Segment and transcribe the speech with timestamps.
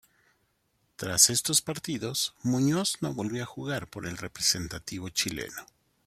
[0.95, 5.67] Tras estos partidos, Muñoz no volvió a jugar por el representativo chileno.